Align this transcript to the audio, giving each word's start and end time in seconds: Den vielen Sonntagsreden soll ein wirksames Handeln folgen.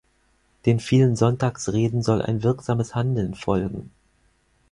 Den 0.65 0.79
vielen 0.79 1.15
Sonntagsreden 1.15 2.01
soll 2.01 2.23
ein 2.23 2.41
wirksames 2.41 2.95
Handeln 2.95 3.35
folgen. 3.35 3.91